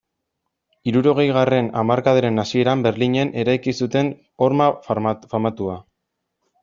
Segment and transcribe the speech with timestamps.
[0.91, 4.13] Hirurogeigarren hamarkadaren hasieran Berlinen eraiki zuten
[4.47, 5.77] horma famatua.